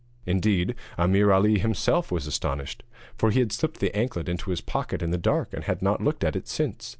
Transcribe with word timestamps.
Indeed, 0.25 0.73
Ameer 0.97 1.31
Ali 1.31 1.59
himself 1.59 2.11
was 2.11 2.25
astonished, 2.25 2.81
for 3.19 3.29
he 3.29 3.37
had 3.39 3.51
slipped 3.51 3.79
the 3.79 3.95
anklet 3.95 4.27
into 4.27 4.49
his 4.49 4.59
pocket 4.59 5.03
in 5.03 5.11
the 5.11 5.17
dark 5.19 5.53
and 5.53 5.65
had 5.65 5.83
not 5.83 6.01
looked 6.03 6.23
at 6.23 6.35
it 6.35 6.47
since. 6.47 6.89